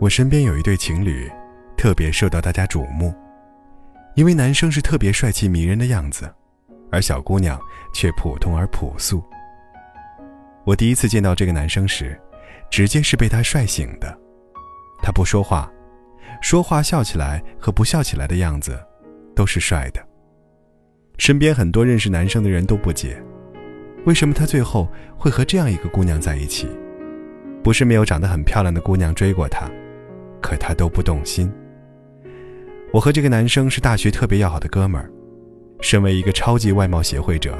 [0.00, 1.30] 我身边有一对情侣，
[1.76, 3.12] 特别受到大家瞩目，
[4.14, 6.32] 因为男生是特别帅气迷人的样子，
[6.90, 7.60] 而小姑娘
[7.92, 9.22] 却普通而朴素。
[10.64, 12.18] 我第一次见到这个男生时，
[12.70, 14.16] 直接是被他帅醒的。
[15.02, 15.70] 他不说话，
[16.40, 18.78] 说话笑起来和不笑起来的样子，
[19.34, 20.00] 都是帅的。
[21.18, 23.20] 身边很多认识男生的人都不解，
[24.08, 24.88] 为什么他最后
[25.18, 26.66] 会和这样一个姑娘在一起？
[27.62, 29.70] 不是没有长得很漂亮的姑娘追过他。
[30.40, 31.52] 可他都不动心。
[32.90, 35.10] 我和这个男生是大学特别要好的哥们儿，
[35.82, 37.54] 身为一个超级外貌协会者，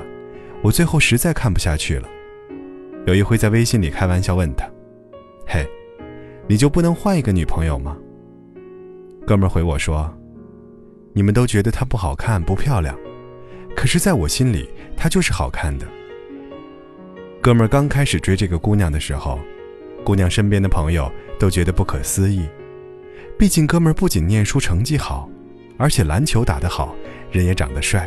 [0.62, 2.08] 我最后实在看不下去了。
[3.04, 4.64] 有一回在微信里开玩笑问他
[5.46, 5.66] ：“嘿，
[6.46, 7.94] 你就不能换一个女朋友吗？”
[9.26, 10.10] 哥们儿回我说
[11.12, 12.96] ：“你们都觉得她不好看不漂亮，
[13.76, 15.86] 可是在我心里她就是好看的。”
[17.48, 19.40] 哥们儿刚开始追这个姑娘的时候，
[20.04, 22.46] 姑娘身边的朋友都觉得不可思议。
[23.38, 25.26] 毕竟，哥们儿不仅念书成绩好，
[25.78, 26.94] 而且篮球打得好，
[27.32, 28.06] 人也长得帅。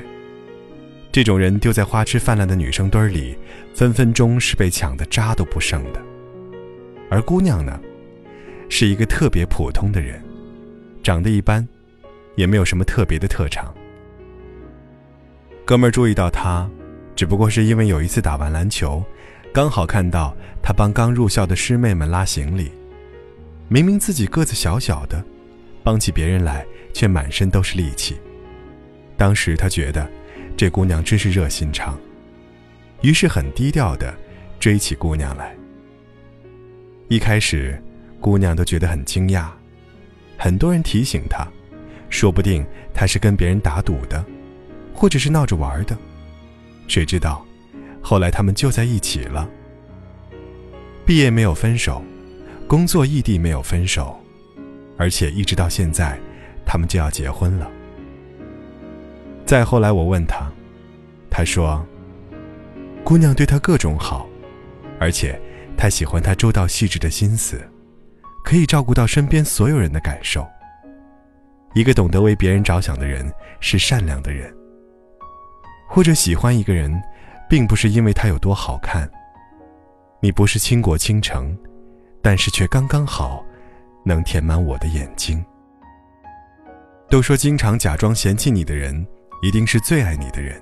[1.12, 3.36] 这种人丢在花痴泛滥的女生堆里，
[3.74, 6.00] 分分钟是被抢的渣都不剩的。
[7.10, 7.82] 而姑娘呢，
[8.70, 10.22] 是一个特别普通的人，
[11.02, 11.68] 长得一般，
[12.36, 13.74] 也没有什么特别的特长。
[15.66, 16.70] 哥们儿注意到她，
[17.16, 19.04] 只不过是因为有一次打完篮球，
[19.54, 22.72] 刚好看到他帮刚入校的师妹们拉行李。
[23.68, 25.22] 明明自己个子小小的，
[25.84, 28.18] 帮起别人来却满身都是力气。
[29.18, 30.10] 当时他觉得
[30.56, 32.00] 这姑娘真是热心肠，
[33.02, 34.14] 于是很低调的
[34.58, 35.54] 追起姑娘来。
[37.10, 37.82] 一开始，
[38.22, 39.50] 姑娘都觉得很惊讶，
[40.38, 41.46] 很多人提醒她，
[42.10, 44.24] 说不定她是跟别人打赌的，
[44.94, 45.98] 或者是闹着玩的。
[46.88, 47.46] 谁知道，
[48.02, 49.48] 后来他们就在一起了。
[51.06, 52.02] 毕业没有分手。
[52.68, 54.18] 工作异地没有分手，
[54.96, 56.18] 而且一直到现在，
[56.66, 57.70] 他们就要结婚了。
[59.46, 60.50] 再后来，我问他，
[61.30, 61.86] 他说
[63.04, 64.26] ：“姑娘对他各种好，
[65.02, 65.38] 而且
[65.76, 67.60] 他喜欢他周到细致的心思，
[68.46, 70.48] 可以照顾到身边所有人的感受。
[71.74, 74.50] 一个懂得为别人着想的人是善良的人。
[75.90, 76.90] 或者喜欢一个人，
[77.52, 79.12] 并不是因为它有多好看，
[80.22, 81.54] 你不是倾国倾城。”
[82.24, 83.44] 但是却刚刚好，
[84.06, 85.44] 能填满我的眼睛。
[87.10, 89.06] 都说经常假装嫌弃你的人，
[89.42, 90.62] 一定是最爱你的人。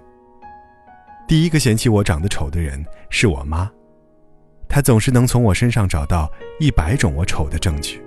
[1.27, 3.69] 第一个嫌弃我长得丑的人是我妈，
[4.67, 6.27] 她总是能从我身上找到
[6.59, 8.01] 一百种我丑的证据。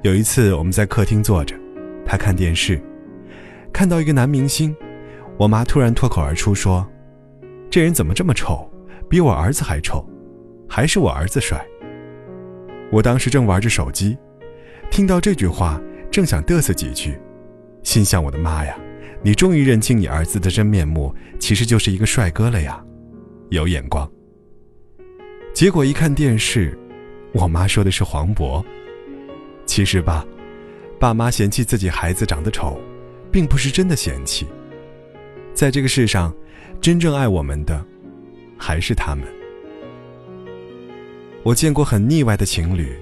[0.00, 1.54] 有一次我们在客厅坐着，
[2.06, 2.80] 她看电视，
[3.70, 4.74] 看到一个男明星，
[5.36, 6.88] 我妈突然脱口而出说
[7.72, 8.70] ：“这人怎么这么丑？
[9.08, 10.06] 比我儿子还丑，
[10.68, 11.58] 还是我儿子帅。”
[12.92, 14.14] 我当时正玩着手机，
[14.90, 17.18] 听到这句话，正想嘚瑟几句，
[17.82, 18.78] 心想：“我的妈呀，
[19.22, 22.84] 你终于认清你儿子的真面目，其实就是一个帅哥了呀，
[23.48, 24.06] 有眼光。”
[25.54, 26.78] 结果一看电视，
[27.32, 28.62] 我妈说的是黄渤。
[29.64, 30.26] 其实吧，
[31.00, 32.78] 爸妈嫌弃自己孩子长得丑，
[33.30, 34.46] 并不是真的嫌弃。
[35.54, 36.34] 在这个世上，
[36.80, 37.84] 真正爱我们的，
[38.58, 39.24] 还是他们。
[41.42, 42.96] 我见过很腻歪的情侣，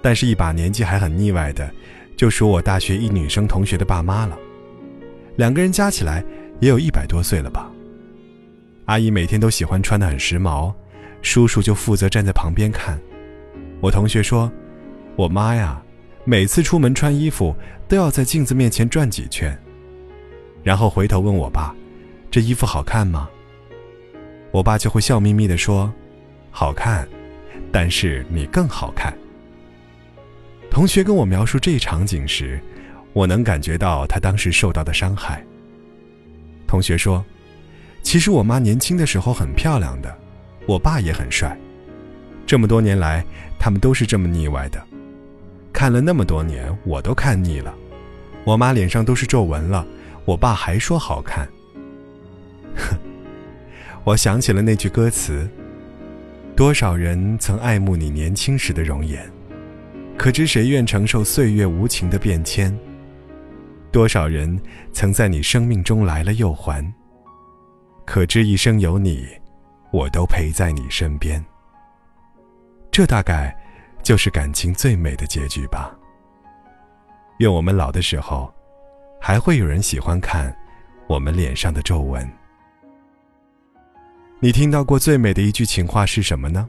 [0.00, 1.70] 但是一把年纪还很腻歪的，
[2.16, 4.38] 就属我大学一女生同学的爸妈了。
[5.36, 6.24] 两个人加起来
[6.60, 7.70] 也有一百多岁了吧。
[8.86, 10.72] 阿姨每天都喜欢穿的很时髦，
[11.20, 12.98] 叔叔就负责站在旁边看。
[13.80, 14.50] 我同学说，
[15.16, 15.82] 我妈呀，
[16.24, 17.54] 每次出门穿衣服
[17.88, 19.54] 都要在镜子面前转几圈，
[20.62, 21.74] 然后回头问我爸，
[22.36, 23.30] 这衣服好看吗？
[24.50, 25.90] 我爸就会笑眯眯地说，
[26.50, 27.08] 好看。
[27.72, 29.10] 但是你更好看。
[30.70, 32.60] 同学跟我描述这一场景时，
[33.14, 35.42] 我能感觉到他当时受到的伤害。
[36.66, 37.24] 同学说
[38.04, 40.14] ：“其实我妈年轻的时候很漂亮的，
[40.66, 41.58] 我爸也很帅。
[42.46, 43.24] 这么多年来，
[43.58, 44.78] 他们都是这么腻歪的。
[45.72, 47.74] 看了那么多年，我都看腻了。
[48.44, 49.86] 我妈脸上都是皱纹了，
[50.26, 51.48] 我爸还说好看。”
[52.76, 52.96] 哼，
[54.04, 55.48] 我想起了那句歌词。
[56.54, 59.30] 多少人曾爱慕你年轻时的容颜，
[60.16, 62.74] 可知谁愿承受岁月无情的变迁？
[63.92, 64.58] 多少人
[64.92, 66.82] 曾在你生命中来了又还，
[68.06, 69.26] 可知一生有你，
[69.92, 71.44] 我都陪在你身边。
[72.90, 73.54] 这大概
[74.02, 75.94] 就是感情最美的结局吧。
[77.38, 78.50] 愿我们老的时候，
[79.20, 80.56] 还会有人喜欢看
[81.06, 82.26] 我们脸上的皱纹。
[84.38, 86.68] 你听到过最美的一句情话是什么呢？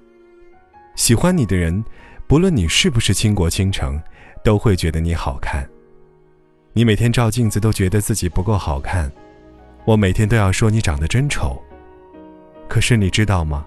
[0.95, 1.83] 喜欢你的人，
[2.25, 4.01] 不论你是不是倾国倾城，
[4.41, 5.67] 都会觉得你好看。
[6.71, 9.11] 你每天照镜子都觉得自己不够好看，
[9.83, 11.61] 我每天都要说你长得真丑。
[12.69, 13.65] 可是你知道吗？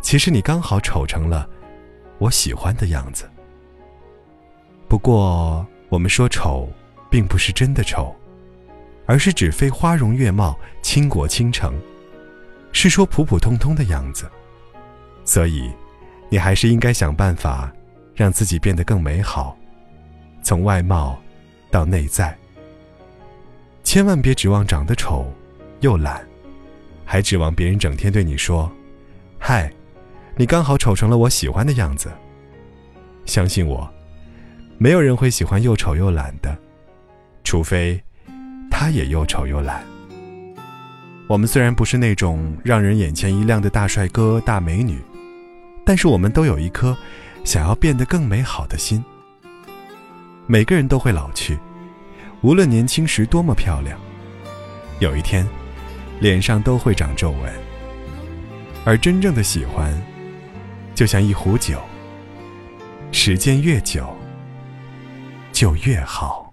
[0.00, 1.48] 其实你刚好丑成了
[2.18, 3.28] 我喜欢的样子。
[4.86, 6.70] 不过我们说丑，
[7.10, 8.14] 并不是真的丑，
[9.04, 11.74] 而是指非花容月貌、倾国倾城，
[12.76, 14.30] 是说普普通通的样子。
[15.24, 15.70] 所以，
[16.28, 17.72] 你还是应该想办法，
[18.14, 19.56] 让自己变得更美好，
[20.42, 21.18] 从外貌。
[21.68, 22.34] 到内在，
[23.82, 25.30] 千万别指望长得丑
[25.80, 26.26] 又懒，
[27.04, 28.70] 还指望别人整天对你说
[29.36, 29.70] ：“嗨，
[30.36, 32.10] 你刚好丑成了我喜欢的样子。”
[33.26, 33.86] 相信我，
[34.78, 36.56] 没有人会喜欢又丑又懒的，
[37.44, 38.00] 除非
[38.70, 39.84] 他也又丑又懒。
[41.28, 45.00] 我们虽然不是那种让人眼前一亮的大帅哥大美女，
[45.84, 46.96] 但是我们都有一颗
[47.42, 49.04] 想要变得更美好的心。
[50.46, 51.58] 每个人都会老去。
[52.42, 53.98] 无论年轻时多么漂亮，
[55.00, 55.44] 有一天，
[56.20, 57.52] 脸上都会长皱纹。
[58.84, 59.92] 而真正的喜欢，
[60.94, 61.80] 就像一壶酒，
[63.10, 64.16] 时间越久，
[65.50, 66.45] 就越好。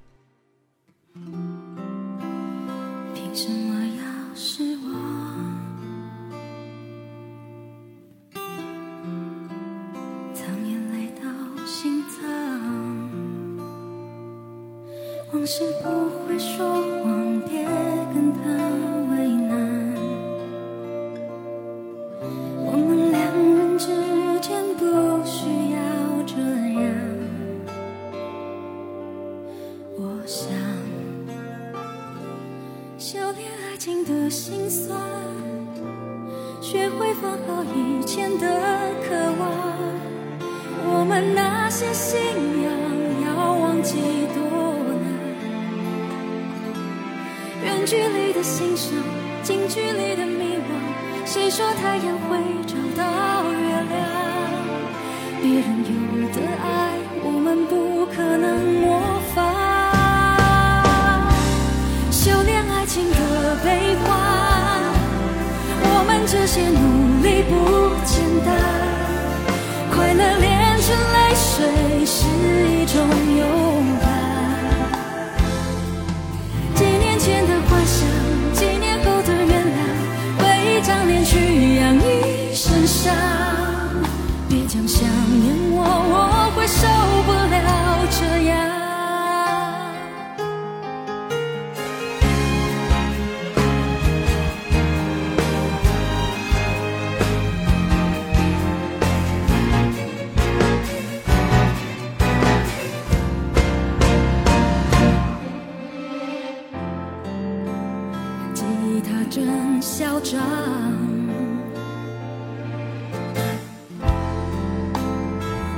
[15.63, 15.87] 是不
[16.27, 17.63] 会说谎，别
[18.13, 18.41] 跟他
[19.09, 19.55] 为难。
[22.65, 23.87] 我们两人之
[24.41, 24.83] 间不
[25.23, 25.79] 需要
[26.25, 26.35] 这
[26.81, 26.83] 样。
[29.95, 30.51] 我想
[32.97, 34.99] 修炼爱情的心酸，
[36.59, 38.45] 学会放好以前的
[39.07, 39.49] 渴望。
[40.85, 42.19] 我们那些信
[42.63, 42.69] 仰，
[43.25, 43.95] 要忘记
[44.35, 44.72] 多。
[47.83, 48.93] 远距离的欣赏，
[49.43, 50.71] 近距离的迷惘。
[51.25, 53.03] 谁说太阳会找到
[53.51, 53.57] 月
[53.89, 53.99] 亮？
[55.41, 55.91] 别人有
[56.29, 56.95] 的爱，
[57.25, 59.43] 我们不可能模仿。
[62.09, 63.17] 修炼爱情的
[63.65, 64.07] 悲欢，
[65.83, 67.51] 我们这些努力不
[68.05, 68.55] 简单。
[69.93, 71.67] 快乐炼成泪水，
[72.05, 72.15] 是
[72.71, 72.95] 一种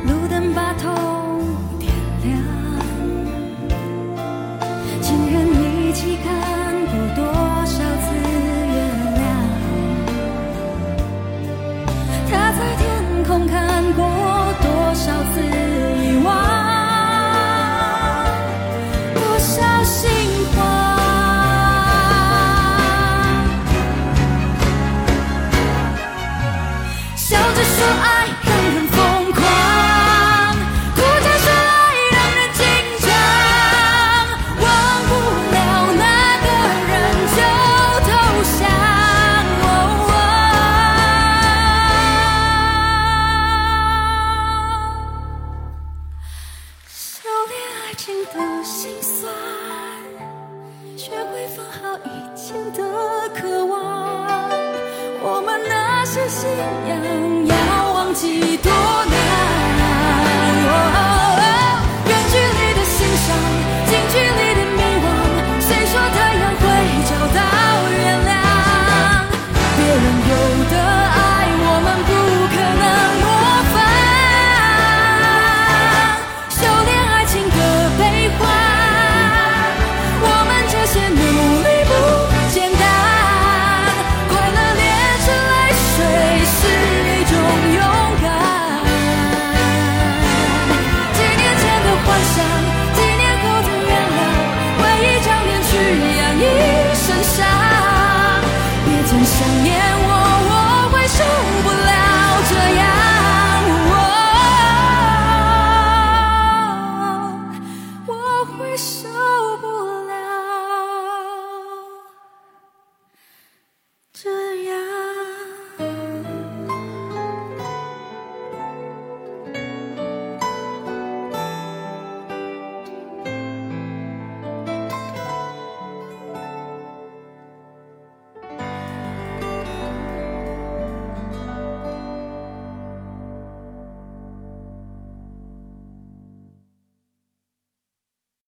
[0.08, 0.94] 路灯把头
[1.80, 1.92] 点
[2.24, 2.34] 亮，
[5.02, 6.26] 情人一起看
[6.86, 7.26] 过多
[7.66, 8.78] 少次月
[9.16, 9.24] 亮？
[12.30, 12.84] 他在天
[13.28, 13.54] 空看
[13.94, 14.00] 过
[14.62, 16.28] 多少次遗忘？
[19.16, 20.02] 多少心
[20.56, 20.58] 慌